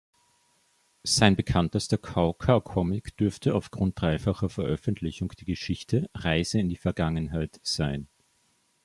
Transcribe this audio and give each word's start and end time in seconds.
Sein 1.03 1.35
bekanntester 1.35 1.99
Kauka-Comic 1.99 3.15
dürfte 3.17 3.53
aufgrund 3.53 4.01
dreifacher 4.01 4.49
Veröffentlichung 4.49 5.31
die 5.39 5.45
Geschichte 5.45 6.09
„Reise 6.15 6.57
in 6.57 6.69
die 6.69 6.75
Vergangenheit“ 6.75 7.59
sein. 7.61 8.07